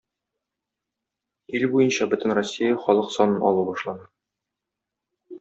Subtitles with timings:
[1.59, 4.11] Ил буенча Бөтенроссия халык санын алу башлана.